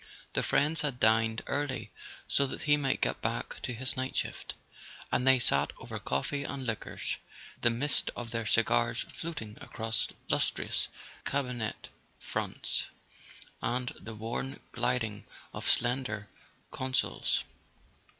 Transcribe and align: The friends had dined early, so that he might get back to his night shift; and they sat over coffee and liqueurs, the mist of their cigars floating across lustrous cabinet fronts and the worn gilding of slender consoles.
The 0.33 0.41
friends 0.41 0.81
had 0.81 0.99
dined 0.99 1.43
early, 1.45 1.91
so 2.27 2.47
that 2.47 2.63
he 2.63 2.75
might 2.75 3.01
get 3.01 3.21
back 3.21 3.61
to 3.61 3.71
his 3.71 3.95
night 3.95 4.15
shift; 4.17 4.55
and 5.11 5.27
they 5.27 5.37
sat 5.37 5.71
over 5.77 5.99
coffee 5.99 6.43
and 6.43 6.65
liqueurs, 6.65 7.17
the 7.61 7.69
mist 7.69 8.09
of 8.15 8.31
their 8.31 8.47
cigars 8.47 9.05
floating 9.13 9.59
across 9.61 10.07
lustrous 10.27 10.87
cabinet 11.23 11.89
fronts 12.17 12.85
and 13.61 13.89
the 13.99 14.15
worn 14.15 14.59
gilding 14.73 15.23
of 15.53 15.69
slender 15.69 16.27
consoles. 16.71 17.43